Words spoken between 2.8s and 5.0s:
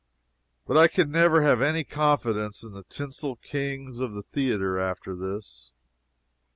tinsel kings of the theatre